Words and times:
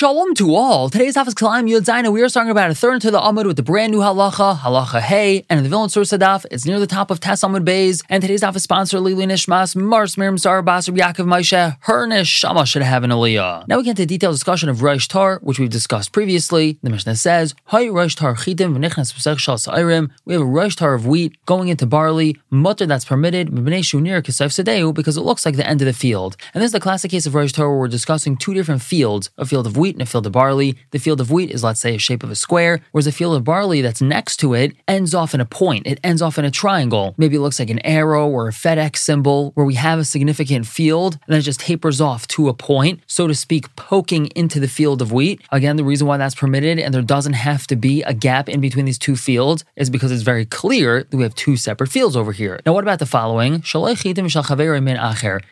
Shalom 0.00 0.32
to 0.36 0.54
all. 0.54 0.88
Today's 0.88 1.14
Hafiz 1.14 1.34
Kalam 1.34 1.68
Yud. 1.68 2.10
We 2.10 2.22
are 2.22 2.28
starting 2.30 2.50
about 2.50 2.70
a 2.70 2.74
third 2.74 2.94
into 2.94 3.10
the 3.10 3.20
Amud 3.20 3.44
with 3.44 3.56
the 3.56 3.62
brand 3.62 3.92
new 3.92 3.98
halacha, 3.98 4.56
halacha 4.56 4.98
hey, 4.98 5.44
and 5.50 5.58
in 5.58 5.64
the 5.64 5.68
Vilna 5.68 5.90
Source 5.90 6.08
Sadaf, 6.08 6.46
it's 6.50 6.64
near 6.64 6.80
the 6.80 6.86
top 6.86 7.10
of 7.10 7.20
Tes 7.20 7.42
Amud 7.42 7.66
Bays. 7.66 8.02
And 8.08 8.22
today's 8.22 8.40
Hafiz 8.40 8.62
sponsor, 8.62 8.98
Lili 8.98 9.26
Nishmas, 9.26 9.76
Mars 9.76 10.16
Miriam 10.16 10.38
Sar 10.38 10.62
Basar 10.62 10.96
Yaakov 10.96 11.26
Moshe, 11.26 11.76
her 11.80 12.06
Neshama 12.06 12.66
should 12.66 12.80
have 12.80 13.04
an 13.04 13.10
aliyah. 13.10 13.68
Now 13.68 13.76
we 13.76 13.82
get 13.82 13.90
into 13.90 14.06
detailed 14.06 14.32
discussion 14.32 14.70
of 14.70 14.80
Rosh 14.82 15.06
Tar, 15.06 15.38
which 15.42 15.58
we've 15.58 15.68
discussed 15.68 16.12
previously. 16.12 16.78
The 16.82 16.88
Mishnah 16.88 17.16
says, 17.16 17.54
Hay 17.66 17.90
Rosh 17.90 18.14
Tar 18.14 18.36
Chitim 18.36 18.74
v'nichnas 18.74 19.12
b'sech 19.12 19.38
shal 19.38 19.58
sa'irim. 19.58 20.08
We 20.24 20.32
have 20.32 20.40
a 20.40 20.46
Rosh 20.46 20.76
Tar 20.76 20.94
of 20.94 21.06
wheat 21.06 21.36
going 21.44 21.68
into 21.68 21.84
barley, 21.84 22.40
mutter 22.48 22.86
that's 22.86 23.04
permitted, 23.04 23.50
m'bnei 23.50 23.80
shunir 23.80 24.22
kisayf 24.22 24.48
sedeu, 24.48 24.94
because 24.94 25.18
it 25.18 25.24
looks 25.24 25.44
like 25.44 25.56
the 25.56 25.68
end 25.68 25.82
of 25.82 25.86
the 25.86 25.92
field. 25.92 26.38
And 26.54 26.62
this 26.62 26.68
is 26.68 26.72
the 26.72 26.80
classic 26.80 27.10
case 27.10 27.26
of 27.26 27.34
Rosh 27.34 27.52
Tar 27.52 27.68
where 27.68 27.80
we're 27.80 27.88
discussing 27.88 28.38
two 28.38 28.54
different 28.54 28.80
fields, 28.80 29.28
a 29.36 29.44
field 29.44 29.66
of 29.66 29.76
wheat 29.76 29.89
and 29.94 30.02
a 30.02 30.06
field 30.06 30.26
of 30.26 30.32
barley. 30.32 30.76
The 30.90 30.98
field 30.98 31.20
of 31.20 31.30
wheat 31.30 31.50
is, 31.50 31.64
let's 31.64 31.80
say, 31.80 31.94
a 31.94 31.98
shape 31.98 32.22
of 32.22 32.30
a 32.30 32.34
square, 32.34 32.80
whereas 32.92 33.06
a 33.06 33.12
field 33.12 33.36
of 33.36 33.44
barley 33.44 33.80
that's 33.80 34.00
next 34.00 34.36
to 34.38 34.54
it 34.54 34.74
ends 34.88 35.14
off 35.14 35.34
in 35.34 35.40
a 35.40 35.44
point. 35.44 35.86
It 35.86 36.00
ends 36.02 36.22
off 36.22 36.38
in 36.38 36.44
a 36.44 36.50
triangle. 36.50 37.14
Maybe 37.16 37.36
it 37.36 37.40
looks 37.40 37.58
like 37.58 37.70
an 37.70 37.84
arrow 37.84 38.28
or 38.28 38.48
a 38.48 38.52
FedEx 38.52 38.96
symbol 38.98 39.52
where 39.54 39.66
we 39.66 39.74
have 39.74 39.98
a 39.98 40.04
significant 40.04 40.66
field 40.66 41.14
and 41.14 41.22
then 41.28 41.38
it 41.38 41.42
just 41.42 41.60
tapers 41.60 42.00
off 42.00 42.26
to 42.28 42.48
a 42.48 42.54
point, 42.54 43.00
so 43.06 43.26
to 43.26 43.34
speak, 43.34 43.74
poking 43.76 44.26
into 44.36 44.60
the 44.60 44.68
field 44.68 45.02
of 45.02 45.12
wheat. 45.12 45.40
Again, 45.50 45.76
the 45.76 45.84
reason 45.84 46.06
why 46.06 46.16
that's 46.16 46.34
permitted 46.34 46.78
and 46.78 46.92
there 46.92 47.02
doesn't 47.02 47.34
have 47.34 47.66
to 47.68 47.76
be 47.76 48.02
a 48.02 48.14
gap 48.14 48.48
in 48.48 48.60
between 48.60 48.84
these 48.84 48.98
two 48.98 49.16
fields 49.16 49.64
is 49.76 49.90
because 49.90 50.12
it's 50.12 50.22
very 50.22 50.44
clear 50.44 51.04
that 51.04 51.16
we 51.16 51.22
have 51.22 51.34
two 51.34 51.56
separate 51.56 51.90
fields 51.90 52.16
over 52.16 52.32
here. 52.32 52.60
Now, 52.64 52.72
what 52.72 52.84
about 52.84 52.98
the 52.98 53.06
following? 53.06 53.62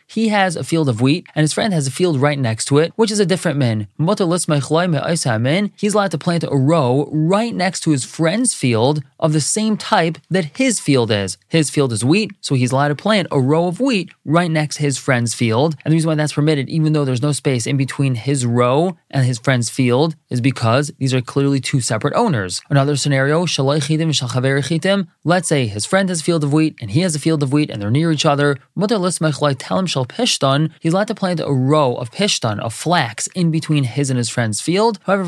He 0.07 0.29
has 0.29 0.55
a 0.55 0.63
field 0.63 0.89
of 0.89 1.01
wheat 1.01 1.27
and 1.35 1.43
his 1.43 1.53
friend 1.53 1.73
has 1.73 1.87
a 1.87 1.91
field 1.91 2.19
right 2.19 2.39
next 2.39 2.65
to 2.65 2.77
it, 2.77 2.93
which 2.95 3.11
is 3.11 3.19
a 3.19 3.25
different 3.25 3.57
min. 3.57 3.87
He's 5.77 5.93
allowed 5.93 6.11
to 6.11 6.17
plant 6.17 6.43
a 6.43 6.55
row 6.55 7.09
right 7.11 7.53
next 7.53 7.81
to 7.81 7.91
his 7.91 8.05
friend's 8.05 8.53
field 8.53 9.03
of 9.19 9.33
the 9.33 9.41
same 9.41 9.77
type 9.77 10.17
that 10.29 10.57
his 10.57 10.79
field 10.79 11.11
is. 11.11 11.37
His 11.47 11.69
field 11.69 11.91
is 11.91 12.05
wheat, 12.05 12.31
so 12.41 12.55
he's 12.55 12.71
allowed 12.71 12.89
to 12.89 12.95
plant 12.95 13.27
a 13.31 13.39
row 13.39 13.67
of 13.67 13.79
wheat 13.79 14.11
right 14.25 14.49
next 14.49 14.75
to 14.75 14.81
his 14.81 14.97
friend's 14.97 15.33
field. 15.33 15.75
And 15.83 15.91
the 15.91 15.95
reason 15.95 16.07
why 16.07 16.15
that's 16.15 16.33
permitted, 16.33 16.69
even 16.69 16.93
though 16.93 17.05
there's 17.05 17.21
no 17.21 17.31
space 17.31 17.67
in 17.67 17.77
between 17.77 18.15
his 18.15 18.45
row 18.45 18.97
and 19.11 19.25
his 19.25 19.39
friend's 19.39 19.69
field, 19.69 20.15
is 20.29 20.41
because 20.41 20.91
these 20.97 21.13
are 21.13 21.21
clearly 21.21 21.59
two 21.59 21.81
separate 21.81 22.13
owners. 22.15 22.61
Another 22.69 22.95
scenario, 22.95 23.45
let's 25.23 25.47
say 25.47 25.67
his 25.67 25.85
friend 25.85 26.09
has 26.09 26.21
a 26.21 26.23
field 26.23 26.43
of 26.43 26.53
wheat 26.53 26.75
and 26.79 26.91
he 26.91 27.01
has 27.01 27.15
a 27.15 27.19
field 27.19 27.43
of 27.43 27.51
wheat 27.51 27.69
and 27.69 27.81
they're 27.81 27.91
near 27.91 28.11
each 28.11 28.25
other. 28.25 28.57
He's 28.75 28.91
allowed 30.93 31.07
to 31.07 31.15
plant 31.15 31.39
a 31.39 31.53
row 31.53 31.95
of 31.95 32.11
pishtan, 32.11 32.59
of 32.59 32.73
flax, 32.73 33.27
in 33.35 33.51
between 33.51 33.83
his 33.83 34.09
and 34.09 34.17
his 34.17 34.29
friend's 34.29 34.61
field. 34.61 34.99
However, 35.03 35.23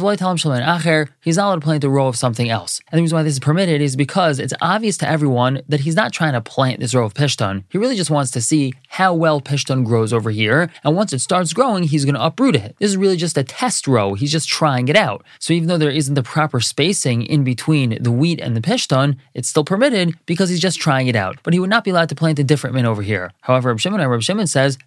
he's 1.21 1.37
allowed 1.37 1.55
to 1.55 1.61
plant 1.61 1.83
a 1.83 1.89
row 1.89 2.07
of 2.07 2.15
something 2.15 2.49
else. 2.49 2.81
And 2.91 2.97
the 2.97 3.03
reason 3.03 3.17
why 3.17 3.23
this 3.23 3.33
is 3.33 3.39
permitted 3.39 3.80
is 3.81 3.95
because 3.95 4.39
it's 4.39 4.53
obvious 4.61 4.97
to 4.97 5.09
everyone 5.09 5.61
that 5.67 5.81
he's 5.81 5.95
not 5.95 6.13
trying 6.13 6.33
to 6.33 6.41
plant 6.41 6.79
this 6.79 6.93
row 6.93 7.05
of 7.05 7.13
pishtan. 7.13 7.63
He 7.69 7.77
really 7.77 7.95
just 7.95 8.11
wants 8.11 8.31
to 8.31 8.41
see 8.41 8.73
how 8.89 9.13
well 9.13 9.41
pishtan 9.41 9.85
grows 9.85 10.13
over 10.13 10.31
here. 10.31 10.69
And 10.83 10.95
once 10.95 11.13
it 11.13 11.19
starts 11.19 11.53
growing, 11.53 11.83
he's 11.83 12.05
going 12.05 12.15
to 12.15 12.25
uproot 12.25 12.55
it. 12.55 12.75
This 12.79 12.91
is 12.91 12.97
really 12.97 13.17
just 13.17 13.37
a 13.37 13.43
test 13.43 13.87
row. 13.87 14.13
He's 14.13 14.31
just 14.31 14.49
trying 14.49 14.87
it 14.87 14.95
out. 14.95 15.25
So 15.39 15.53
even 15.53 15.67
though 15.67 15.77
there 15.77 15.89
isn't 15.89 16.15
the 16.15 16.23
proper 16.23 16.59
spacing 16.59 17.23
in 17.23 17.43
between 17.43 18.01
the 18.01 18.11
wheat 18.11 18.39
and 18.39 18.55
the 18.55 18.61
pishtan, 18.61 19.17
it's 19.33 19.47
still 19.47 19.63
permitted 19.63 20.15
because 20.25 20.49
he's 20.49 20.59
just 20.59 20.79
trying 20.79 21.07
it 21.07 21.15
out. 21.15 21.37
But 21.43 21.53
he 21.53 21.59
would 21.59 21.69
not 21.69 21.83
be 21.83 21.91
allowed 21.91 22.09
to 22.09 22.15
plant 22.15 22.39
a 22.39 22.43
different 22.43 22.75
min 22.75 22.85
over 22.85 23.01
here. 23.01 23.31
However, 23.41 23.69
Reb 23.69 23.79
Shimon, 23.79 24.07
Reb 24.07 24.21
Shimon 24.21 24.47
says, 24.47 24.77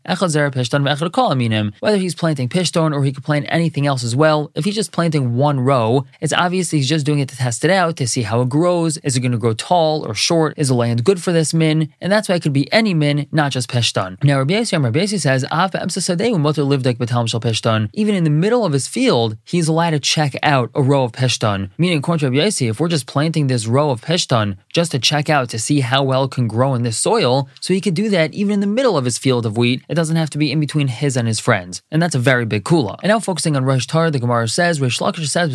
whether 1.81 1.97
he's 1.97 2.15
planting 2.15 2.49
pishtan 2.49 2.95
or 2.95 3.05
he 3.05 3.13
could 3.13 3.25
plant 3.25 3.47
anything 3.49 3.87
else 3.87 4.05
as 4.05 4.15
well, 4.15 4.51
if 4.55 4.65
he's 4.65 4.75
just 4.75 4.93
planting 4.93 5.37
one 5.37 5.61
row, 5.61 6.05
it's 6.21 6.33
obvious 6.33 6.71
he's 6.71 6.89
just 6.89 7.07
doing 7.07 7.21
it 7.21 7.29
to 7.31 7.37
test 7.37 7.65
it 7.65 7.71
out, 7.71 7.97
to 7.97 8.07
see 8.07 8.23
how 8.23 8.43
it 8.43 8.49
grows. 8.49 8.84
Is 8.87 9.17
it 9.17 9.21
going 9.21 9.33
to 9.33 9.39
grow 9.39 9.55
tall 9.55 10.07
or 10.07 10.15
short? 10.15 10.55
Is 10.57 10.69
the 10.69 10.75
land 10.75 11.05
good 11.05 11.23
for 11.23 11.33
this 11.33 11.53
min? 11.53 11.93
And 12.01 12.13
that's 12.13 12.29
why 12.29 12.37
it 12.37 12.43
could 12.43 12.53
be 12.53 12.73
any 12.73 12.95
min, 12.95 13.27
not 13.33 13.53
just 13.53 13.69
pishtan. 13.71 14.23
Now, 14.23 14.39
Rabbi 14.39 14.55
Yossi, 14.55 14.83
Rabbi 14.83 15.01
Yossi 15.01 15.21
says, 15.21 15.45
even 17.93 18.15
in 18.15 18.25
the 18.25 18.31
middle 18.31 18.65
of 18.65 18.73
his 18.73 18.89
field, 18.89 19.37
he's 19.45 19.69
allowed 19.69 19.91
to 19.91 20.01
check 20.01 20.35
out 20.43 20.71
a 20.75 20.83
row 20.83 21.05
of 21.05 21.13
pishtan. 21.13 21.71
Meaning, 21.79 21.99
according 21.99 22.21
to 22.21 22.31
Rabbi 22.31 22.49
Yossi, 22.49 22.71
if 22.71 22.81
we're 22.81 22.89
just 22.89 23.07
planting 23.07 23.47
this 23.47 23.67
row 23.67 23.91
of 23.91 24.01
pishtan 24.01 24.57
just 24.73 24.93
to 24.93 24.99
check 24.99 25.29
out 25.29 25.49
to 25.51 25.59
see 25.59 25.81
how 25.81 26.03
well 26.03 26.25
it 26.25 26.31
can 26.31 26.49
grow 26.49 26.75
in 26.75 26.83
this 26.83 26.99
soil, 26.99 27.49
so 27.61 27.75
he 27.75 27.81
could 27.81 27.95
do 27.95 28.09
that 28.11 28.35
even 28.35 28.53
in 28.53 28.61
the 28.61 28.67
middle 28.67 28.97
of 28.97 29.05
his 29.05 29.19
field 29.19 29.47
of 29.47 29.57
wheat, 29.57 29.83
it 29.89 29.95
doesn't 29.95 30.17
have 30.17 30.31
to 30.31 30.39
be 30.39 30.51
in 30.53 30.61
between 30.61 30.89
his 30.89 31.17
and 31.17 31.29
his 31.29 31.41
friends. 31.41 31.83
And 31.91 32.01
that's 32.03 32.15
a 32.15 32.19
very 32.19 32.45
big 32.45 32.65
kula. 32.65 32.99
And 33.03 33.11
now 33.11 33.21
focusing 33.21 33.57
on 33.57 33.65
Rosh 33.65 33.87
Tar, 33.87 34.11
the 34.11 34.19
Gemara 34.19 34.49
says, 34.49 34.81
Reish 34.81 35.01
Lakish 35.01 35.29
says, 35.29 35.51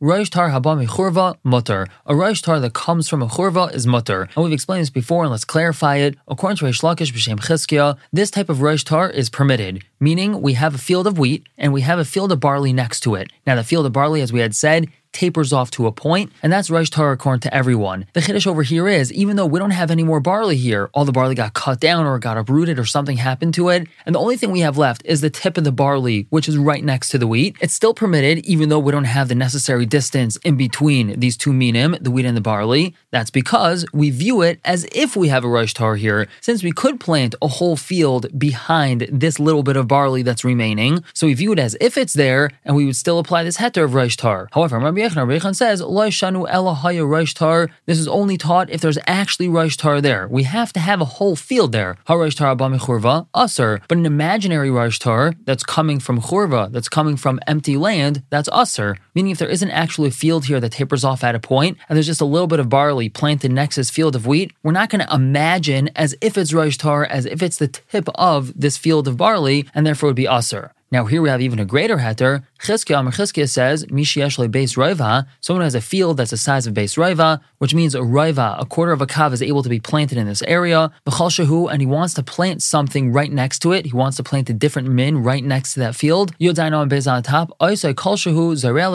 Rosh 0.00 0.30
Tar 0.30 0.50
haba 0.50 0.86
mechurva 0.86 1.36
mutter. 1.42 1.86
Rosh 2.20 2.42
Tar 2.42 2.60
that 2.60 2.74
comes 2.74 3.08
from 3.08 3.22
a 3.22 3.26
churva 3.26 3.72
is 3.72 3.86
mutter. 3.86 4.28
And 4.36 4.44
we've 4.44 4.52
explained 4.52 4.82
this 4.82 4.90
before, 4.90 5.22
and 5.22 5.30
let's 5.30 5.46
clarify 5.46 5.96
it. 5.96 6.16
According 6.28 6.58
to 6.58 6.66
Reish 6.66 6.82
Lakish, 6.82 7.14
B'Shem 7.14 7.40
Chizkiah, 7.40 7.96
this 8.12 8.30
type 8.30 8.50
of 8.50 8.60
Rosh 8.60 8.84
Tar 8.84 9.08
is 9.08 9.30
permitted, 9.30 9.82
meaning 10.00 10.40
we 10.40 10.54
have 10.54 10.74
a 10.74 10.78
field 10.78 11.06
of 11.06 11.18
wheat 11.18 11.46
and 11.58 11.72
we 11.72 11.82
have 11.82 11.98
a 11.98 12.04
field 12.04 12.32
of 12.32 12.40
barley 12.40 12.72
next 12.72 13.00
to 13.00 13.14
it. 13.14 13.30
Now, 13.46 13.54
the 13.54 13.64
field 13.64 13.86
of 13.86 13.92
barley, 13.92 14.22
as 14.22 14.32
we 14.32 14.40
had 14.40 14.56
said, 14.56 14.88
tapers 15.12 15.52
off 15.52 15.70
to 15.72 15.86
a 15.86 15.92
point, 15.92 16.32
and 16.42 16.52
that's 16.52 16.70
Rosh 16.70 16.90
Tar 16.90 17.12
according 17.12 17.40
to 17.40 17.54
everyone. 17.54 18.06
The 18.12 18.20
Chiddush 18.20 18.46
over 18.46 18.62
here 18.62 18.88
is, 18.88 19.12
even 19.12 19.36
though 19.36 19.46
we 19.46 19.58
don't 19.58 19.72
have 19.72 19.90
any 19.90 20.02
more 20.02 20.20
barley 20.20 20.56
here, 20.56 20.88
all 20.94 21.04
the 21.04 21.12
barley 21.12 21.34
got 21.34 21.54
cut 21.54 21.80
down 21.80 22.06
or 22.06 22.18
got 22.18 22.38
uprooted 22.38 22.78
or 22.78 22.84
something 22.84 23.16
happened 23.16 23.54
to 23.54 23.68
it, 23.70 23.88
and 24.06 24.14
the 24.14 24.20
only 24.20 24.36
thing 24.36 24.50
we 24.50 24.60
have 24.60 24.78
left 24.78 25.02
is 25.04 25.20
the 25.20 25.30
tip 25.30 25.58
of 25.58 25.64
the 25.64 25.72
barley, 25.72 26.26
which 26.30 26.48
is 26.48 26.56
right 26.56 26.84
next 26.84 27.08
to 27.08 27.18
the 27.18 27.26
wheat. 27.26 27.56
It's 27.60 27.74
still 27.74 27.94
permitted, 27.94 28.44
even 28.46 28.68
though 28.68 28.78
we 28.78 28.92
don't 28.92 29.04
have 29.04 29.28
the 29.28 29.34
necessary 29.34 29.86
distance 29.86 30.36
in 30.44 30.56
between 30.56 31.18
these 31.18 31.36
two 31.36 31.52
minim, 31.52 31.96
the 32.00 32.10
wheat 32.10 32.26
and 32.26 32.36
the 32.36 32.40
barley. 32.40 32.94
That's 33.10 33.30
because 33.30 33.84
we 33.92 34.10
view 34.10 34.42
it 34.42 34.60
as 34.64 34.86
if 34.92 35.16
we 35.16 35.28
have 35.28 35.44
a 35.44 35.48
Rosh 35.48 35.74
Tar 35.74 35.96
here, 35.96 36.28
since 36.40 36.62
we 36.62 36.72
could 36.72 37.00
plant 37.00 37.34
a 37.42 37.48
whole 37.48 37.76
field 37.76 38.38
behind 38.38 39.08
this 39.10 39.40
little 39.40 39.62
bit 39.62 39.76
of 39.76 39.88
barley 39.94 40.22
that's 40.22 40.44
remaining. 40.44 40.92
So 41.14 41.26
we 41.26 41.34
view 41.34 41.52
it 41.52 41.58
as 41.58 41.76
if 41.80 41.98
it's 42.02 42.14
there, 42.14 42.44
and 42.64 42.76
we 42.76 42.86
would 42.86 42.96
still 43.04 43.18
apply 43.18 43.42
this 43.44 43.58
heter 43.58 43.84
of 43.84 43.94
Rosh 43.94 44.16
Tar. 44.16 44.48
However, 44.52 44.78
Rabbi 44.78 45.00
Yechon, 45.00 45.16
Rabbi 45.16 45.38
Yechon 45.38 45.56
says, 45.56 45.82
shanu 45.82 46.48
elahaya 46.48 47.04
Rosh 47.08 47.34
Tar. 47.34 47.68
This 47.86 47.98
is 47.98 48.08
only 48.08 48.36
taught 48.36 48.70
if 48.70 48.80
there's 48.80 48.98
actually 49.06 49.48
Rosh 49.48 49.76
Tar 49.76 50.00
there. 50.00 50.28
We 50.28 50.44
have 50.44 50.72
to 50.74 50.80
have 50.80 51.00
a 51.00 51.12
whole 51.16 51.36
field 51.36 51.72
there. 51.72 51.96
HaRosh 52.08 52.36
Tar 52.36 52.54
abami 52.54 52.78
churva, 52.78 53.26
usr. 53.34 53.80
But 53.88 53.98
an 53.98 54.06
imaginary 54.06 54.70
Rosh 54.70 54.98
Tar 54.98 55.34
that's 55.44 55.64
coming 55.64 55.98
from 55.98 56.20
churva, 56.20 56.70
that's 56.72 56.88
coming 56.88 57.16
from 57.16 57.40
empty 57.46 57.76
land, 57.76 58.22
that's 58.30 58.48
usr. 58.48 58.96
Meaning 59.14 59.32
if 59.32 59.38
there 59.38 59.48
isn't 59.56 59.70
actually 59.70 60.08
a 60.08 60.12
field 60.22 60.44
here 60.44 60.60
that 60.60 60.72
tapers 60.72 61.04
off 61.04 61.24
at 61.24 61.34
a 61.34 61.40
point, 61.40 61.78
and 61.88 61.96
there's 61.96 62.06
just 62.06 62.20
a 62.20 62.32
little 62.34 62.46
bit 62.46 62.60
of 62.60 62.68
barley 62.68 63.08
planted 63.08 63.50
next 63.50 63.74
to 63.74 63.80
this 63.80 63.90
field 63.90 64.14
of 64.14 64.26
wheat, 64.26 64.52
we're 64.62 64.72
not 64.80 64.90
going 64.90 65.04
to 65.04 65.14
imagine 65.14 65.90
as 65.96 66.14
if 66.20 66.38
it's 66.38 66.52
Rosh 66.52 66.76
Tar, 66.76 67.04
as 67.04 67.26
if 67.26 67.42
it's 67.42 67.58
the 67.58 67.68
tip 67.68 68.08
of 68.14 68.52
this 68.58 68.76
field 68.76 69.08
of 69.08 69.16
barley, 69.16 69.68
and 69.74 69.79
therefore 69.86 70.08
it 70.08 70.10
would 70.10 70.16
be 70.16 70.24
usr. 70.24 70.70
Now 70.92 71.04
here 71.04 71.22
we 71.22 71.28
have 71.28 71.40
even 71.40 71.60
a 71.60 71.64
greater 71.64 71.98
heter. 71.98 72.44
Chizkiah 72.60 72.98
Amar 72.98 73.12
Chizkiah 73.12 73.48
says, 73.48 73.86
Mishiyeshle 73.86 74.50
base 74.50 74.74
roiva, 74.74 75.26
someone 75.40 75.60
who 75.60 75.64
has 75.64 75.76
a 75.76 75.80
field 75.80 76.16
that's 76.16 76.32
the 76.32 76.36
size 76.36 76.66
of 76.66 76.74
base 76.74 76.96
roiva, 76.96 77.40
which 77.60 77.74
means 77.74 77.94
a 77.94 78.00
roiva, 78.00 78.60
a 78.60 78.64
quarter 78.64 78.90
of 78.92 79.00
a 79.00 79.06
kav, 79.06 79.32
is 79.32 79.42
able 79.42 79.62
to 79.62 79.68
be 79.68 79.78
planted 79.78 80.16
in 80.16 80.26
this 80.26 80.42
area. 80.42 80.90
B'chal 81.06 81.30
shehu, 81.30 81.70
and 81.70 81.80
he 81.82 81.86
wants 81.86 82.14
to 82.14 82.22
plant 82.22 82.62
something 82.62 83.12
right 83.12 83.30
next 83.30 83.60
to 83.60 83.72
it. 83.72 83.84
He 83.86 83.92
wants 83.92 84.16
to 84.16 84.22
plant 84.22 84.48
a 84.48 84.54
different 84.54 84.88
min 84.88 85.22
right 85.22 85.44
next 85.44 85.74
to 85.74 85.80
that 85.80 85.94
field. 85.94 86.36
Yodaino 86.38 86.82
and 86.82 87.06
on 87.06 87.22
top. 87.22 87.56
Oisai 87.60 87.94
kol 87.94 88.16
shehu, 88.16 88.52
zarel 88.54 88.90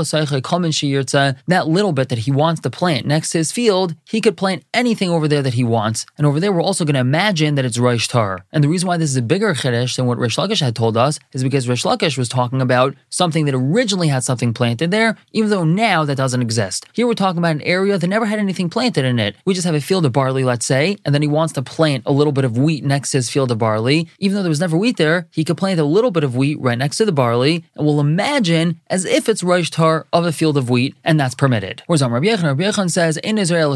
that 1.48 1.68
little 1.68 1.94
bit 1.94 2.10
that 2.10 2.20
he 2.20 2.32
wants 2.32 2.62
to 2.62 2.70
plant 2.70 3.06
next 3.06 3.30
to 3.32 3.38
his 3.38 3.52
field, 3.52 3.96
he 4.10 4.20
could 4.20 4.36
plant 4.36 4.64
anything 4.74 5.10
over 5.10 5.28
there 5.28 5.44
that 5.44 5.54
he 5.54 5.64
wants. 5.64 6.06
And 6.18 6.26
over 6.26 6.40
there, 6.40 6.52
we're 6.52 6.62
also 6.62 6.86
going 6.86 6.96
to 6.96 7.00
imagine 7.00 7.56
that 7.56 7.66
it's 7.66 7.78
Rosh 7.78 8.08
Tar. 8.08 8.46
And 8.52 8.64
the 8.64 8.68
reason 8.68 8.88
why 8.88 8.98
this 8.98 9.12
is 9.12 9.18
a 9.18 9.22
bigger 9.22 9.54
chiddush 9.54 9.96
than 9.96 10.08
what 10.08 10.18
Reish 10.18 10.38
Lakish 10.38 10.62
had 10.62 10.76
told 10.76 10.98
us 10.98 11.20
is 11.34 11.44
because 11.44 11.68
Reish 11.68 11.86
Lakish 11.86 12.18
was 12.18 12.30
talking 12.30 12.62
about 12.62 12.96
something 13.10 13.46
that 13.46 13.54
originally 13.54 14.08
had 14.08 14.24
something 14.24 14.54
planted 14.54 14.90
there, 14.90 15.18
even 15.34 15.50
though 15.50 15.64
now 15.64 16.04
that 16.04 16.16
doesn't 16.16 16.42
exist. 16.42 16.86
Here 16.94 17.06
we're 17.06 17.14
talking 17.14 17.38
about 17.38 17.56
an 17.56 17.62
area 17.62 17.98
that 17.98 18.08
never 18.08 18.26
had 18.26 18.40
anything 18.40 18.55
planted 18.56 19.06
in 19.06 19.20
it. 19.20 19.36
We 19.46 19.54
just 19.54 19.66
have 19.66 19.76
a 19.76 19.82
field 19.82 20.06
of 20.06 20.14
barley, 20.14 20.44
let's 20.44 20.66
say, 20.66 20.98
and 21.06 21.14
then 21.14 21.22
he 21.22 21.28
wants 21.28 21.54
to 21.54 21.62
plant 21.62 22.04
a 22.06 22.12
little 22.12 22.34
bit 22.34 22.46
of 22.46 22.58
wheat 22.58 22.84
next 22.84 23.12
to 23.12 23.18
his 23.18 23.30
field 23.30 23.52
of 23.52 23.58
barley. 23.58 24.08
Even 24.20 24.36
though 24.36 24.44
there 24.44 24.50
was 24.50 24.60
never 24.60 24.78
wheat 24.78 24.98
there, 24.98 25.28
he 25.32 25.44
could 25.44 25.58
plant 25.58 25.80
a 25.80 25.84
little 25.84 26.12
bit 26.12 26.24
of 26.24 26.36
wheat 26.36 26.60
right 26.60 26.78
next 26.78 26.98
to 26.98 27.06
the 27.06 27.12
barley, 27.12 27.64
and 27.76 27.86
we'll 27.86 28.00
imagine 28.00 28.80
as 28.90 29.06
if 29.06 29.30
it's 29.30 29.44
Rosh 29.44 29.70
Tar 29.70 30.08
of 30.12 30.26
a 30.26 30.32
field 30.32 30.58
of 30.58 30.70
wheat, 30.70 30.96
and 31.04 31.20
that's 31.20 31.36
permitted. 31.36 31.84
Whereas 31.86 32.02
on 32.02 32.12
Rabbi 32.12 32.28
Yechon, 32.28 32.44
Rabbi 32.44 32.64
Yechon 32.64 32.90
says, 32.90 33.18
in 33.18 33.38
Israel, 33.38 33.76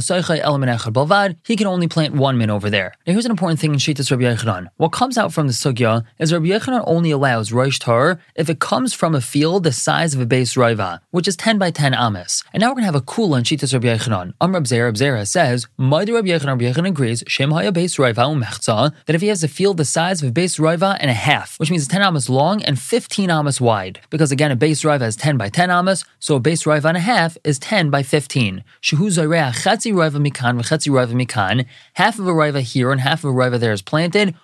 balvad, 0.99 1.35
he 1.45 1.55
can 1.55 1.67
only 1.67 1.87
plant 1.87 2.15
one 2.15 2.37
min 2.37 2.49
over 2.49 2.69
there. 2.69 2.93
Now 3.05 3.13
here's 3.13 3.25
an 3.25 3.31
important 3.31 3.59
thing 3.59 3.73
in 3.73 3.79
Shittas 3.79 4.11
Rabbi 4.11 4.23
Yechonon. 4.23 4.67
What 4.77 4.89
comes 4.89 5.17
out 5.17 5.33
from 5.33 5.47
the 5.47 5.53
sugya 5.53 6.05
is 6.17 6.33
Rabbi 6.33 6.47
Yechonon 6.47 6.83
only 6.87 7.11
allows 7.11 7.51
Rosh 7.51 7.79
Tar 7.79 8.19
if 8.35 8.49
it 8.49 8.59
comes 8.59 8.93
from 8.93 9.15
a 9.15 9.21
field 9.21 9.63
the 9.63 9.71
size 9.71 10.13
of 10.13 10.21
a 10.21 10.25
base 10.25 10.55
roiva, 10.55 10.99
which 11.11 11.27
is 11.27 11.35
10 11.35 11.57
by 11.57 11.71
10 11.71 11.93
amas. 11.93 12.43
And 12.53 12.61
now 12.61 12.67
we're 12.69 12.75
going 12.75 12.83
to 12.83 12.93
have 12.93 12.95
a 12.95 13.01
kula 13.01 13.37
in 13.39 13.43
Shitas 13.43 13.73
Rabbi 13.73 13.87
Yechanan. 13.87 14.33
Am 14.41 14.53
Rab 14.53 14.67
Zeira, 14.69 14.93
Zeira 14.93 15.27
says, 15.27 15.67
Ma'di 15.79 16.13
Rabbi 16.13 16.27
Yechanan, 16.27 16.47
Rabbi 16.47 16.65
Yechanan 16.65 16.89
agrees, 16.89 17.23
Shem 17.27 17.51
haya 17.51 17.71
base 17.71 17.97
roiva 17.97 18.25
umechza, 18.27 18.93
that 19.05 19.15
if 19.15 19.21
he 19.21 19.27
has 19.27 19.43
a 19.43 19.47
field 19.47 19.77
the 19.77 19.85
size 19.85 20.21
of 20.21 20.29
a 20.29 20.31
base 20.31 20.57
roiva 20.57 20.95
and 20.99 21.09
a 21.09 21.13
half, 21.15 21.59
which 21.59 21.71
means 21.71 21.87
10 21.87 22.01
amas 22.01 22.29
long 22.29 22.61
and 22.63 22.79
15 22.79 23.31
amas 23.31 23.59
wide. 23.59 23.99
Because 24.11 24.31
again, 24.31 24.51
a 24.51 24.55
base 24.55 24.83
roiva 24.83 25.07
is 25.07 25.15
10 25.15 25.37
by 25.37 25.49
10 25.49 25.71
amas, 25.71 26.05
so 26.19 26.35
a 26.35 26.39
base 26.39 26.63
roiva 26.65 26.85
and 26.85 26.97
a 26.97 27.01
half 27.01 27.37
is 27.43 27.57
10 27.57 27.89
by 27.89 28.03
15. 28.03 28.63
Shehu 28.81 29.07
zayrea 29.07 29.51
chatzi 29.51 29.91
roiva 29.91 30.25
mikan 30.25 30.59
v'chatzi 30.59 30.89
roiva 30.91 31.13
mikan. 31.13 31.65
Half 31.93 32.19
of 32.19 32.27
a 32.27 32.31
roiva 32.31 32.61
here 32.61 32.91
and 32.91 33.01
half 33.01 33.23
of 33.23 33.31
a 33.31 33.33
roiva 33.33 33.59
there 33.59 33.73
is 33.73 33.81
planted, 33.81 34.35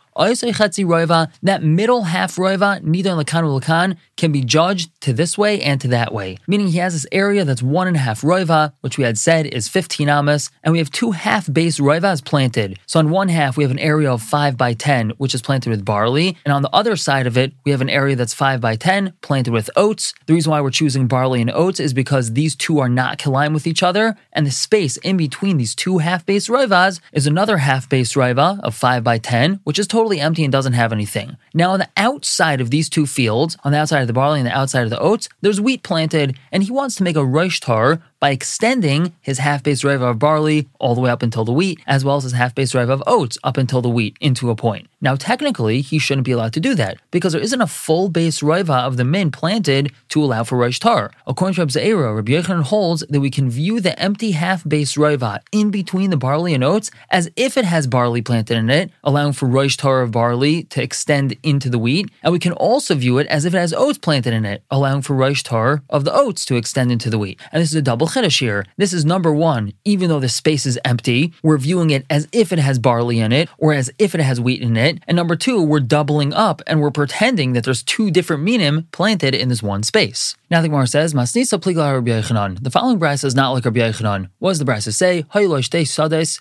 that 1.43 1.63
middle 1.63 2.03
half 2.03 2.35
roiva, 2.35 2.81
neither 2.81 3.11
lakan 3.11 3.43
or 3.43 3.59
lakan, 3.59 3.97
can 4.17 4.31
be 4.31 4.41
judged 4.41 4.89
to 5.01 5.13
this 5.13 5.37
way 5.37 5.61
and 5.61 5.81
to 5.81 5.87
that 5.89 6.13
way. 6.13 6.37
Meaning 6.47 6.67
he 6.69 6.77
has 6.77 6.93
this 6.93 7.05
area 7.11 7.43
that's 7.43 7.61
one 7.61 7.87
and 7.87 7.97
a 7.97 7.99
half 7.99 8.21
roiva, 8.21 8.73
which 8.81 8.97
we 8.97 9.03
had 9.03 9.17
said 9.17 9.45
is 9.45 9.67
15 9.67 10.07
amas, 10.09 10.49
and 10.63 10.71
we 10.71 10.77
have 10.77 10.89
two 10.91 11.11
half 11.11 11.51
base 11.51 11.79
roivas 11.79 12.23
planted. 12.23 12.79
So 12.85 12.99
on 12.99 13.09
one 13.09 13.29
half, 13.29 13.57
we 13.57 13.63
have 13.63 13.71
an 13.71 13.79
area 13.79 14.11
of 14.11 14.21
5 14.21 14.57
by 14.57 14.73
10, 14.73 15.11
which 15.17 15.35
is 15.35 15.41
planted 15.41 15.69
with 15.69 15.85
barley, 15.85 16.37
and 16.45 16.53
on 16.53 16.61
the 16.61 16.73
other 16.73 16.95
side 16.95 17.27
of 17.27 17.37
it, 17.37 17.53
we 17.65 17.71
have 17.71 17.81
an 17.81 17.89
area 17.89 18.15
that's 18.15 18.33
5 18.33 18.61
by 18.61 18.75
10, 18.75 19.13
planted 19.21 19.51
with 19.51 19.69
oats. 19.75 20.13
The 20.27 20.33
reason 20.33 20.51
why 20.51 20.61
we're 20.61 20.71
choosing 20.71 21.07
barley 21.07 21.41
and 21.41 21.51
oats 21.51 21.79
is 21.79 21.93
because 21.93 22.33
these 22.33 22.55
two 22.55 22.79
are 22.79 22.89
not 22.89 23.17
colliding 23.17 23.53
with 23.53 23.67
each 23.67 23.83
other, 23.83 24.15
and 24.31 24.47
the 24.47 24.51
space 24.51 24.97
in 24.97 25.17
between 25.17 25.57
these 25.57 25.75
two 25.75 25.97
half 25.97 26.25
base 26.25 26.47
roivas 26.47 27.01
is 27.11 27.27
another 27.27 27.57
half 27.57 27.89
base 27.89 28.13
roiva 28.13 28.59
of 28.61 28.75
5 28.75 29.03
by 29.03 29.17
10, 29.17 29.59
which 29.63 29.79
is 29.79 29.87
totally 29.87 30.04
empty 30.13 30.43
and 30.43 30.51
doesn't 30.51 30.73
have 30.73 30.91
anything. 30.91 31.37
Now, 31.53 31.71
on 31.71 31.79
the 31.79 31.89
outside 31.97 32.61
of 32.61 32.69
these 32.69 32.89
two 32.89 33.05
fields, 33.05 33.57
on 33.63 33.71
the 33.71 33.77
outside 33.77 34.01
of 34.01 34.07
the 34.07 34.13
barley 34.13 34.39
and 34.39 34.47
the 34.47 34.57
outside 34.57 34.83
of 34.83 34.89
the 34.89 34.99
oats, 34.99 35.27
there's 35.41 35.59
wheat 35.59 35.83
planted, 35.83 36.37
and 36.51 36.63
he 36.63 36.71
wants 36.71 36.95
to 36.95 37.03
make 37.03 37.15
a 37.15 37.19
roishtar 37.19 38.01
by 38.19 38.31
extending 38.31 39.13
his 39.21 39.37
half 39.39 39.61
base 39.61 39.83
raiva 39.83 40.09
of 40.09 40.19
barley 40.19 40.67
all 40.79 40.95
the 40.95 41.01
way 41.01 41.11
up 41.11 41.21
until 41.21 41.45
the 41.45 41.51
wheat, 41.51 41.79
as 41.85 42.03
well 42.03 42.15
as 42.15 42.23
his 42.23 42.33
half 42.33 42.55
base 42.55 42.73
raiva 42.73 42.89
of 42.89 43.03
oats 43.05 43.37
up 43.43 43.57
until 43.57 43.81
the 43.81 43.89
wheat 43.89 44.17
into 44.19 44.49
a 44.49 44.55
point. 44.55 44.87
Now, 44.99 45.15
technically, 45.15 45.81
he 45.81 45.99
shouldn't 45.99 46.25
be 46.25 46.31
allowed 46.31 46.53
to 46.53 46.59
do 46.59 46.73
that 46.75 46.97
because 47.11 47.33
there 47.33 47.41
isn't 47.41 47.61
a 47.61 47.67
full 47.67 48.09
base 48.09 48.39
raiva 48.39 48.83
of 48.87 48.97
the 48.97 49.03
min 49.03 49.29
planted 49.31 49.91
to 50.09 50.23
allow 50.23 50.43
for 50.43 50.57
Rosh 50.57 50.79
Tar. 50.79 51.11
According 51.27 51.55
to 51.55 51.61
Reb 51.61 51.69
Zeira, 51.69 52.15
Rabbi 52.15 52.31
Yochanan 52.31 52.63
holds 52.63 53.03
that 53.07 53.19
we 53.19 53.29
can 53.29 53.49
view 53.49 53.79
the 53.79 53.97
empty 53.99 54.31
half 54.31 54.67
base 54.67 54.95
raiva 54.95 55.41
in 55.51 55.69
between 55.69 56.09
the 56.09 56.17
barley 56.17 56.55
and 56.55 56.63
oats 56.63 56.89
as 57.11 57.29
if 57.35 57.57
it 57.57 57.65
has 57.65 57.85
barley 57.85 58.23
planted 58.23 58.57
in 58.57 58.69
it, 58.71 58.91
allowing 59.03 59.33
for 59.33 59.47
Rosh 59.47 59.77
Tar 59.77 59.94
of 60.01 60.11
barley 60.11 60.63
to 60.63 60.81
extend 60.81 61.35
into 61.43 61.69
the 61.69 61.79
wheat, 61.79 62.09
and 62.23 62.33
we 62.33 62.39
can 62.39 62.53
also 62.53 62.95
view 62.95 63.17
it 63.17 63.27
as 63.27 63.45
if 63.45 63.53
it 63.53 63.57
has 63.57 63.73
oats 63.73 63.97
planted 63.97 64.33
in 64.33 64.45
it, 64.45 64.63
allowing 64.71 65.01
for 65.01 65.15
Rosh 65.15 65.43
Tar 65.43 65.83
of 65.89 66.05
the 66.05 66.13
oats 66.13 66.45
to 66.45 66.55
extend 66.55 66.91
into 66.91 67.09
the 67.09 67.17
wheat. 67.17 67.39
And 67.51 67.61
this 67.61 67.69
is 67.69 67.75
a 67.75 67.81
double 67.81 68.07
chiddush 68.07 68.39
here. 68.39 68.65
This 68.77 68.93
is 68.93 69.05
number 69.05 69.33
one. 69.33 69.73
Even 69.83 70.09
though 70.09 70.19
the 70.19 70.29
space 70.29 70.65
is 70.65 70.79
empty, 70.83 71.33
we're 71.43 71.57
viewing 71.57 71.89
it 71.89 72.05
as 72.09 72.27
if 72.31 72.51
it 72.51 72.59
has 72.59 72.79
barley 72.79 73.19
in 73.19 73.31
it 73.31 73.49
or 73.57 73.73
as 73.73 73.91
if 73.99 74.15
it 74.15 74.21
has 74.21 74.41
wheat 74.41 74.61
in 74.61 74.77
it. 74.77 75.01
And 75.07 75.15
number 75.15 75.35
two, 75.35 75.61
we're 75.61 75.79
doubling 75.79 76.33
up 76.33 76.61
and 76.67 76.81
we're 76.81 76.91
pretending 76.91 77.53
that 77.53 77.63
there's 77.63 77.83
two 77.83 78.11
different 78.11 78.43
minim 78.43 78.87
planted 78.91 79.33
in 79.35 79.49
this 79.49 79.63
one 79.63 79.83
space. 79.83 80.35
Now 80.51 80.61
the 80.61 80.69
Gemara 80.69 80.87
says, 80.87 81.13
Masnisa 81.13 81.59
pligla 81.59 81.93
Rabbi 81.95 82.11
Yechanan. 82.11 82.63
The 82.63 82.69
following 82.69 82.99
brisa 82.99 83.25
is 83.25 83.35
not 83.35 83.51
like 83.51 83.65
Rabbi 83.65 83.79
Yechanan. 83.79 84.29
What 84.39 84.51
does 84.51 84.59
the 84.59 84.65
brisa 84.65 84.93
say? 84.93 85.25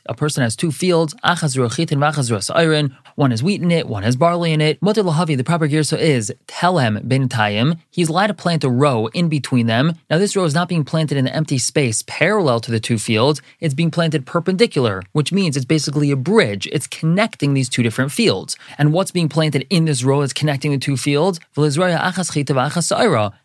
A 0.07 0.15
person 0.15 0.43
has 0.43 0.57
two 0.57 0.71
fields, 0.71 1.15
achaz 1.25 2.51
iron. 2.55 2.97
One 3.15 3.31
has 3.31 3.43
wheat 3.45 3.63
in 3.63 3.71
it, 3.71 3.87
one 3.87 4.03
has 4.03 4.17
barley 4.17 4.53
in 4.53 4.61
it. 4.61 4.81
Mutter 4.83 5.03
lahavi, 5.03 5.37
the 5.37 5.45
proper 5.45 5.69
girsa 5.69 5.99
is 5.99 6.33
telem 6.49 7.07
ben 7.07 7.29
tayim. 7.29 7.79
He's 7.91 8.09
allowed 8.09 8.29
to 8.29 8.35
plant 8.35 8.65
a 8.65 8.71
row 8.71 9.07
in 9.09 9.29
between 9.29 9.67
them. 9.67 9.95
Now 10.11 10.19
this 10.19 10.35
row 10.35 10.45
is 10.45 10.55
not 10.55 10.69
being 10.69 10.85
planted 10.85 11.19
in 11.19 11.27
the 11.27 11.35
empty 11.35 11.59
space 11.59 12.03
parallel 12.07 12.61
to 12.61 12.71
the 12.71 12.81
two 12.81 12.99
fields. 12.99 13.43
It's 13.61 13.75
being 13.75 13.91
planted 13.91 14.27
perpendicular, 14.27 15.03
which 15.13 15.33
means 15.33 15.57
it's 15.57 15.67
basically 15.67 16.11
a 16.11 16.17
bridge. 16.17 16.67
It's 16.73 16.87
connecting 16.87 17.55
these 17.55 17.69
two 17.69 17.83
different 17.83 18.11
fields. 18.11 18.57
And 18.79 18.93
what's 18.93 19.11
being 19.11 19.29
planted 19.29 19.67
in 19.71 19.85
this 19.85 20.03
row 20.03 20.23
is 20.23 20.33
connecting 20.33 20.73
the 20.73 20.79
two 20.79 20.97
fields? 20.97 21.39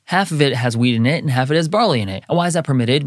Half 0.10 0.32
of 0.32 0.42
it 0.42 0.56
has 0.56 0.76
wheat 0.76 0.96
in 0.96 1.06
it 1.06 1.22
and 1.22 1.30
half 1.30 1.50
of 1.50 1.52
it 1.52 1.58
has 1.58 1.68
barley 1.68 2.02
in 2.02 2.10
it. 2.10 2.24
And 2.28 2.36
why 2.36 2.48
is 2.48 2.56
that 2.56 2.66
permitted? 2.66 3.06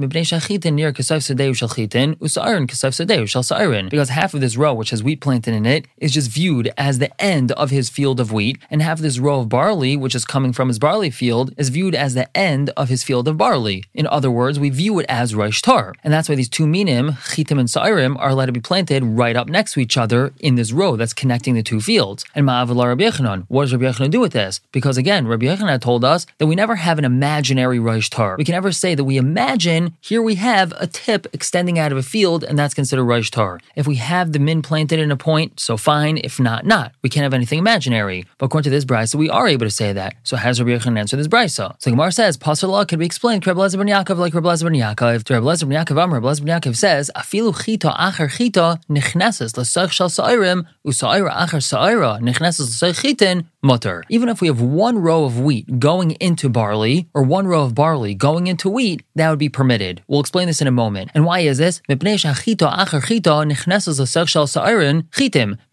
Because 3.91 4.09
half 4.09 4.35
of 4.35 4.41
this 4.41 4.57
row, 4.57 4.75
which 4.75 4.91
has 4.91 5.03
wheat 5.03 5.21
planted 5.21 5.53
in 5.53 5.67
it, 5.67 5.87
is 5.97 6.13
just 6.13 6.31
viewed 6.31 6.73
as 6.79 7.01
the 7.01 7.21
end 7.21 7.51
of 7.53 7.71
his 7.71 7.91
field 7.91 8.21
of 8.21 8.31
wheat, 8.31 8.59
and 8.71 8.81
half 8.81 8.99
of 8.99 9.03
this 9.03 9.19
row 9.19 9.41
of 9.41 9.49
barley, 9.49 9.97
which 9.97 10.15
is 10.15 10.25
coming 10.25 10.53
from 10.53 10.69
his 10.69 10.79
barley 10.79 11.11
field, 11.11 11.53
is 11.57 11.71
viewed 11.71 11.97
as 11.97 12.15
the 12.15 12.37
end 12.37 12.71
of 12.77 12.89
his 12.89 13.03
field 13.03 13.27
of 13.27 13.37
barley. 13.37 13.83
In 13.95 14.07
other 14.07 14.31
words, 14.31 14.61
we 14.61 14.71
view 14.71 15.01
it 15.01 15.07
as 15.09 15.35
Rosh 15.35 15.61
Tar. 15.61 15.95
And 16.05 16.13
that's 16.13 16.29
why 16.29 16.37
these 16.37 16.49
two 16.49 16.69
minim, 16.69 17.15
chitim 17.15 17.59
and 17.59 17.69
sa'irim, 17.69 18.17
are 18.19 18.29
allowed 18.31 18.47
to 18.47 18.53
be 18.53 18.61
planted 18.61 19.03
right 19.03 19.35
up 19.35 19.49
next 19.49 19.73
to 19.73 19.81
each 19.81 19.97
other 19.97 20.33
in 20.39 20.55
this 20.55 20.71
row 20.71 20.95
that's 20.95 21.15
connecting 21.15 21.55
the 21.55 21.65
two 21.65 21.81
fields. 21.81 22.25
And 22.33 22.47
Ma'avala 22.47 22.87
Rabbi 22.87 23.03
Yechanan, 23.03 23.47
what 23.49 23.65
does 23.65 23.73
Rabbi 23.73 23.87
Yechanan 23.87 24.13
do 24.13 24.21
with 24.21 24.33
this? 24.33 24.61
Because 24.71 24.97
again, 24.97 25.27
Rabbi 25.27 25.47
Yechanan 25.47 25.81
told 25.81 26.05
us 26.05 26.27
that 26.39 26.47
we 26.47 26.55
never 26.55 26.77
have 26.77 26.92
have 26.93 26.99
an 26.99 27.05
imaginary 27.07 27.79
Rosh 27.79 28.11
Tar. 28.11 28.37
We 28.37 28.45
can 28.45 28.53
never 28.53 28.71
say 28.71 28.95
that 28.95 29.05
we 29.05 29.17
imagine 29.17 29.97
here 30.03 30.21
we 30.21 30.35
have 30.35 30.75
a 30.77 30.87
tip 30.87 31.27
extending 31.33 31.79
out 31.79 31.91
of 31.91 31.97
a 31.97 32.03
field 32.03 32.45
and 32.45 32.59
that's 32.59 32.75
considered 32.75 33.05
Rosh 33.05 33.31
Tar. 33.31 33.61
If 33.77 33.87
we 33.87 33.97
have 33.97 34.33
the 34.33 34.39
min 34.39 34.61
planted 34.61 34.99
in 34.99 35.11
a 35.11 35.17
point, 35.17 35.59
so 35.59 35.79
fine. 35.79 36.19
If 36.19 36.39
not, 36.39 36.67
not. 36.67 36.93
We 37.03 37.09
can't 37.09 37.23
have 37.23 37.33
anything 37.33 37.59
imaginary. 37.59 38.27
But 38.37 38.47
according 38.47 38.65
to 38.65 38.71
this 38.71 38.85
brisa, 38.85 39.15
we 39.15 39.31
are 39.31 39.49
able 39.49 39.65
to 39.65 39.71
say 39.71 39.95
that. 39.95 40.15
So 40.23 40.37
how 40.37 40.51
does 40.51 40.61
Rabbi 40.61 40.77
Yochanan 40.77 40.99
answer 40.99 41.17
this 41.17 41.29
brisa? 41.29 41.77
So 41.79 41.91
Gemara 41.91 42.13
says, 42.13 42.37
Pastor 42.37 42.67
law 42.67 42.85
can 42.85 42.99
be 42.99 43.07
explained 43.07 43.47
Rabbi 43.47 43.59
Lezer 43.59 43.79
ben 43.79 43.87
Yaakov 43.87 44.19
like 44.19 44.35
Rabbi 44.35 44.49
Lezer 44.51 44.65
ben 44.65 44.75
Yaakov. 44.75 45.31
Rabbi 45.31 45.47
Lezer 45.47 45.67
ben 45.69 45.83
Yaakov 45.83 46.03
Amr, 46.03 46.15
Rabbi 46.17 46.27
Lezer 46.27 46.45
ben 46.45 46.61
Yaakov 46.61 46.77
says, 46.77 47.11
Afilu 47.17 47.55
chita 47.65 47.89
achar 47.99 48.31
chita 48.31 48.81
nichneses 48.91 49.57
l'sach 49.57 49.93
shal 49.93 50.11
sa'irim 50.11 50.67
u'sa'ira 50.87 51.33
achar 51.33 51.63
sa'ira 51.63 52.19
nichneses 52.21 52.69
l'sach 52.69 53.01
chitin 53.01 53.47
mutter. 53.63 54.05
Even 54.11 54.29
if 54.29 54.41
we 54.41 54.49
have 54.49 54.61
one 54.61 54.99
row 54.99 55.25
of 55.25 55.41
wheat 55.41 55.79
going 55.79 56.13
into 56.13 56.49
barley, 56.49 56.82
barley 56.83 57.09
or 57.15 57.23
one 57.23 57.47
row 57.47 57.63
of 57.63 57.75
barley 57.75 58.15
going 58.15 58.47
into 58.49 58.69
wheat, 58.69 59.03
that 59.15 59.31
would 59.31 59.39
be 59.39 59.49
permitted. 59.49 60.03
We'll 60.09 60.21
explain 60.21 60.47
this 60.49 60.61
in 60.61 60.67
a 60.67 60.73
moment. 60.73 61.11
And 61.15 61.25
why 61.25 61.41
is 61.41 61.59
this? 61.59 61.81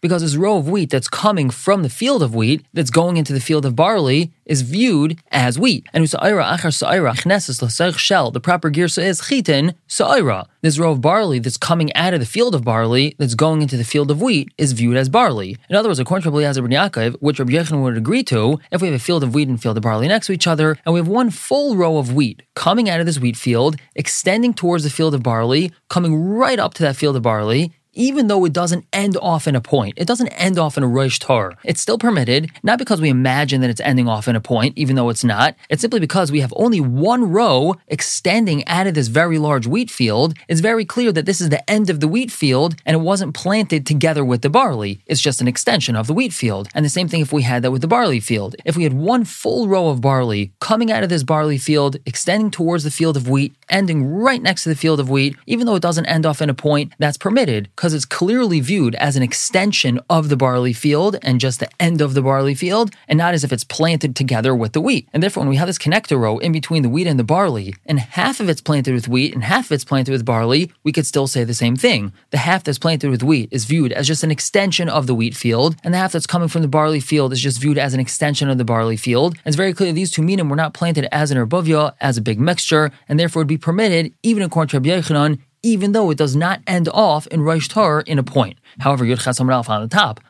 Because 0.00 0.22
this 0.22 0.36
row 0.36 0.56
of 0.58 0.68
wheat 0.68 0.90
that's 0.90 1.08
coming 1.08 1.50
from 1.50 1.82
the 1.82 1.88
field 1.88 2.22
of 2.22 2.34
wheat 2.34 2.64
that's 2.72 2.90
going 2.90 3.16
into 3.16 3.32
the 3.32 3.40
field 3.40 3.66
of 3.66 3.74
barley 3.74 4.32
is 4.50 4.62
viewed 4.62 5.18
as 5.30 5.58
wheat. 5.58 5.86
And 5.94 6.04
u'sa'ira 6.04 6.44
achar 6.54 6.74
sa'ira 6.74 7.12
chneses 7.14 7.62
l'seich 7.62 7.96
shell, 7.96 8.30
the 8.30 8.40
proper 8.40 8.70
girsa 8.70 9.02
is 9.02 9.20
chitin 9.22 9.74
sa'ira. 9.86 10.46
This 10.62 10.78
row 10.78 10.92
of 10.92 11.00
barley 11.00 11.38
that's 11.38 11.56
coming 11.56 11.90
out 11.94 12.12
of 12.12 12.20
the 12.20 12.26
field 12.26 12.54
of 12.54 12.64
barley 12.64 13.14
that's 13.18 13.34
going 13.34 13.62
into 13.62 13.76
the 13.76 13.84
field 13.84 14.10
of 14.10 14.20
wheat 14.20 14.52
is 14.58 14.72
viewed 14.72 14.96
as 14.96 15.08
barley. 15.08 15.56
In 15.70 15.76
other 15.76 15.88
words, 15.88 16.00
according 16.00 16.24
to 16.24 16.30
Rabbi 16.30 16.42
Eliezer 16.44 16.62
ben 16.62 16.72
Yaakov, 16.72 17.16
which 17.20 17.38
Rabbi 17.38 17.52
Yechon 17.52 17.82
would 17.82 17.96
agree 17.96 18.24
to, 18.24 18.58
if 18.72 18.82
we 18.82 18.88
have 18.88 18.96
a 18.96 18.98
field 18.98 19.22
of 19.22 19.34
wheat 19.34 19.48
and 19.48 19.62
field 19.62 19.76
of 19.76 19.84
barley 19.84 20.08
next 20.08 20.26
to 20.26 20.32
each 20.32 20.46
other, 20.46 20.76
and 20.84 20.92
we 20.92 21.00
have 21.00 21.08
one 21.08 21.30
full 21.30 21.76
row 21.76 21.96
of 21.96 22.12
wheat 22.12 22.42
coming 22.54 22.90
out 22.90 23.00
of 23.00 23.06
this 23.06 23.20
wheat 23.20 23.36
field, 23.36 23.76
extending 23.94 24.52
towards 24.52 24.84
the 24.84 24.90
field 24.90 25.14
of 25.14 25.22
barley, 25.22 25.72
coming 25.88 26.14
right 26.14 26.58
up 26.58 26.74
to 26.74 26.82
that 26.82 26.96
field 26.96 27.16
of 27.16 27.22
barley, 27.22 27.72
even 28.00 28.28
though 28.28 28.46
it 28.46 28.52
doesn't 28.54 28.86
end 28.94 29.14
off 29.20 29.46
in 29.46 29.54
a 29.54 29.60
point. 29.60 29.92
It 29.98 30.06
doesn't 30.06 30.28
end 30.28 30.58
off 30.58 30.78
in 30.78 30.82
a 30.82 30.88
Rosh 30.88 31.18
Tar. 31.18 31.52
It's 31.64 31.82
still 31.82 31.98
permitted, 31.98 32.50
not 32.62 32.78
because 32.78 32.98
we 32.98 33.10
imagine 33.10 33.60
that 33.60 33.68
it's 33.68 33.80
ending 33.82 34.08
off 34.08 34.26
in 34.26 34.34
a 34.34 34.40
point, 34.40 34.78
even 34.78 34.96
though 34.96 35.10
it's 35.10 35.22
not. 35.22 35.54
It's 35.68 35.82
simply 35.82 36.00
because 36.00 36.32
we 36.32 36.40
have 36.40 36.54
only 36.56 36.80
one 36.80 37.30
row 37.30 37.74
extending 37.88 38.66
out 38.66 38.86
of 38.86 38.94
this 38.94 39.08
very 39.08 39.38
large 39.38 39.66
wheat 39.66 39.90
field. 39.90 40.32
It's 40.48 40.62
very 40.62 40.86
clear 40.86 41.12
that 41.12 41.26
this 41.26 41.42
is 41.42 41.50
the 41.50 41.70
end 41.70 41.90
of 41.90 42.00
the 42.00 42.08
wheat 42.08 42.32
field 42.32 42.74
and 42.86 42.94
it 42.94 43.00
wasn't 43.00 43.34
planted 43.34 43.84
together 43.84 44.24
with 44.24 44.40
the 44.40 44.48
barley. 44.48 45.02
It's 45.06 45.20
just 45.20 45.42
an 45.42 45.48
extension 45.48 45.94
of 45.94 46.06
the 46.06 46.14
wheat 46.14 46.32
field. 46.32 46.68
And 46.74 46.86
the 46.86 46.88
same 46.88 47.06
thing 47.06 47.20
if 47.20 47.34
we 47.34 47.42
had 47.42 47.62
that 47.64 47.70
with 47.70 47.82
the 47.82 47.86
barley 47.86 48.20
field. 48.20 48.56
If 48.64 48.78
we 48.78 48.84
had 48.84 48.94
one 48.94 49.26
full 49.26 49.68
row 49.68 49.88
of 49.88 50.00
barley 50.00 50.52
coming 50.58 50.90
out 50.90 51.02
of 51.02 51.10
this 51.10 51.22
barley 51.22 51.58
field, 51.58 51.98
extending 52.06 52.50
towards 52.50 52.82
the 52.82 52.90
field 52.90 53.18
of 53.18 53.28
wheat, 53.28 53.54
ending 53.68 54.06
right 54.06 54.40
next 54.40 54.62
to 54.62 54.70
the 54.70 54.74
field 54.74 55.00
of 55.00 55.10
wheat, 55.10 55.36
even 55.46 55.66
though 55.66 55.76
it 55.76 55.82
doesn't 55.82 56.06
end 56.06 56.24
off 56.24 56.40
in 56.40 56.48
a 56.48 56.54
point, 56.54 56.94
that's 56.98 57.18
permitted 57.18 57.68
because 57.76 57.89
it's 57.94 58.04
clearly 58.04 58.60
viewed 58.60 58.94
as 58.96 59.16
an 59.16 59.22
extension 59.22 60.00
of 60.08 60.28
the 60.28 60.36
barley 60.36 60.72
field 60.72 61.16
and 61.22 61.40
just 61.40 61.60
the 61.60 61.68
end 61.80 62.00
of 62.00 62.14
the 62.14 62.22
barley 62.22 62.54
field, 62.54 62.94
and 63.08 63.18
not 63.18 63.34
as 63.34 63.44
if 63.44 63.52
it's 63.52 63.64
planted 63.64 64.16
together 64.16 64.54
with 64.54 64.72
the 64.72 64.80
wheat. 64.80 65.08
And 65.12 65.22
therefore, 65.22 65.42
when 65.42 65.50
we 65.50 65.56
have 65.56 65.68
this 65.68 65.78
connector 65.78 66.18
row 66.18 66.38
in 66.38 66.52
between 66.52 66.82
the 66.82 66.88
wheat 66.88 67.06
and 67.06 67.18
the 67.18 67.24
barley, 67.24 67.74
and 67.86 67.98
half 68.00 68.40
of 68.40 68.48
it's 68.48 68.60
planted 68.60 68.94
with 68.94 69.08
wheat 69.08 69.34
and 69.34 69.44
half 69.44 69.66
of 69.66 69.72
it's 69.72 69.84
planted 69.84 70.12
with 70.12 70.24
barley, 70.24 70.72
we 70.84 70.92
could 70.92 71.06
still 71.06 71.26
say 71.26 71.44
the 71.44 71.54
same 71.54 71.76
thing. 71.76 72.12
The 72.30 72.38
half 72.38 72.64
that's 72.64 72.78
planted 72.78 73.10
with 73.10 73.22
wheat 73.22 73.48
is 73.52 73.64
viewed 73.64 73.92
as 73.92 74.06
just 74.06 74.24
an 74.24 74.30
extension 74.30 74.88
of 74.88 75.06
the 75.06 75.14
wheat 75.14 75.34
field, 75.34 75.76
and 75.84 75.94
the 75.94 75.98
half 75.98 76.12
that's 76.12 76.26
coming 76.26 76.48
from 76.48 76.62
the 76.62 76.68
barley 76.68 77.00
field 77.00 77.32
is 77.32 77.40
just 77.40 77.60
viewed 77.60 77.78
as 77.78 77.94
an 77.94 78.00
extension 78.00 78.48
of 78.48 78.58
the 78.58 78.64
barley 78.64 78.96
field. 78.96 79.34
And 79.34 79.46
it's 79.46 79.56
very 79.56 79.74
clear 79.74 79.92
these 79.92 80.10
two 80.10 80.22
minim 80.22 80.48
were 80.48 80.56
not 80.56 80.74
planted 80.74 81.08
as 81.12 81.30
an 81.30 81.38
herbuvia, 81.38 81.94
as 82.00 82.16
a 82.16 82.22
big 82.22 82.40
mixture, 82.40 82.90
and 83.08 83.18
therefore 83.18 83.40
would 83.40 83.46
be 83.46 83.58
permitted, 83.58 84.12
even 84.22 84.42
according 84.42 84.70
to 84.70 84.76
Rabbi 84.76 85.00
Yechanan, 85.00 85.38
even 85.62 85.92
though 85.92 86.10
it 86.10 86.18
does 86.18 86.34
not 86.34 86.60
end 86.66 86.88
off 86.88 87.26
in 87.28 87.42
Rosh 87.42 87.68
Tar 87.68 88.00
in 88.00 88.18
a 88.18 88.22
point. 88.22 88.58
However, 88.78 89.04
Yud 89.04 89.22
Ches 89.22 89.40
Amar 89.40 89.54
Aleph 89.54 89.68
on 89.68 89.82
the 89.82 89.88
top, 89.88 90.20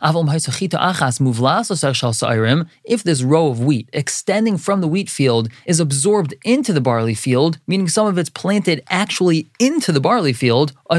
if 2.85 3.03
this 3.03 3.23
row 3.23 3.49
of 3.49 3.61
wheat 3.61 3.89
extending 3.93 4.57
from 4.59 4.81
the 4.81 4.89
wheat 4.89 5.11
field 5.11 5.49
is 5.67 5.79
absorbed 5.79 6.35
into 6.45 6.73
the 6.73 6.81
barley 6.81 7.15
field, 7.15 7.59
meaning 7.67 7.89
some 7.89 8.07
of 8.07 8.19
it's 8.19 8.31
planted 8.31 8.83
actually 8.89 9.49
into 9.59 9.93
the 9.93 10.01
barley 10.01 10.33
field, 10.33 10.73
or 10.89 10.97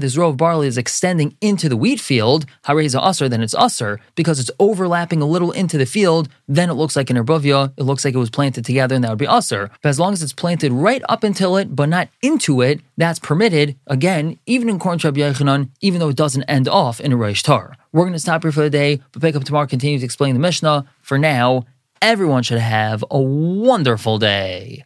this 0.00 0.16
row 0.16 0.28
of 0.28 0.36
barley 0.36 0.66
is 0.66 0.78
extending 0.78 1.36
into 1.40 1.68
the 1.68 1.76
wheat 1.76 2.00
field, 2.00 2.46
then 2.66 3.42
it's 3.42 3.54
usr, 3.54 3.98
because 4.14 4.40
it's 4.40 4.50
overlapping 4.58 5.20
a 5.20 5.26
little 5.26 5.52
into 5.52 5.76
the 5.76 5.84
field, 5.84 6.28
then 6.48 6.70
it 6.70 6.74
looks 6.74 6.96
like 6.96 7.10
an 7.10 7.16
erbuvia, 7.16 7.72
it 7.76 7.82
looks 7.82 8.04
like 8.04 8.14
it 8.14 8.18
was 8.18 8.30
planted 8.30 8.64
together, 8.64 8.94
and 8.94 9.04
that 9.04 9.10
would 9.10 9.18
be 9.18 9.26
usr. 9.26 9.68
But 9.82 9.88
as 9.88 10.00
long 10.00 10.12
as 10.12 10.22
it's 10.22 10.32
planted 10.32 10.72
right 10.72 11.02
up 11.08 11.24
until 11.24 11.56
it, 11.56 11.74
but 11.74 11.88
not 11.88 12.08
into 12.24 12.62
it, 12.62 12.80
that's 12.96 13.18
permitted, 13.18 13.76
again, 13.86 14.38
even 14.46 14.68
in 14.68 14.78
Korn 14.78 14.98
Rabbi 15.04 15.20
Yochanan, 15.20 15.68
even 15.80 16.00
though 16.00 16.08
it 16.08 16.16
doesn't 16.16 16.44
end 16.44 16.66
off 16.66 17.00
in 17.00 17.12
a 17.12 17.16
Reish 17.16 17.42
Tar. 17.42 17.76
We're 17.92 18.04
going 18.04 18.14
to 18.14 18.18
stop 18.18 18.42
here 18.42 18.50
for 18.50 18.62
the 18.62 18.70
day, 18.70 19.00
but 19.12 19.22
pick 19.22 19.36
up 19.36 19.44
tomorrow, 19.44 19.66
continue 19.66 19.98
to 19.98 20.04
explain 20.04 20.34
the 20.34 20.40
Mishnah. 20.40 20.86
For 21.02 21.18
now, 21.18 21.66
everyone 22.00 22.42
should 22.42 22.58
have 22.58 23.04
a 23.10 23.20
wonderful 23.20 24.18
day. 24.18 24.82